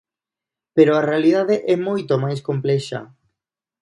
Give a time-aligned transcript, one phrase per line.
[0.75, 2.99] Pero a realidade é moito máis complexa.